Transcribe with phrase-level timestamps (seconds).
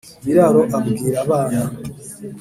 [0.25, 1.59] biraro abwira abana